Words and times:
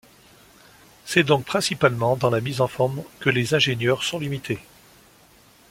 C'est 1.05 1.21
donc 1.21 1.45
principalement 1.45 2.15
dans 2.15 2.31
la 2.31 2.41
mise 2.41 2.59
en 2.61 2.67
forme 2.67 3.03
que 3.19 3.29
les 3.29 3.53
ingénieurs 3.53 4.01
sont 4.01 4.17
limités. 4.17 4.57